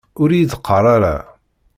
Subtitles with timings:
[0.21, 1.15] Ur iyi-d qqar ara!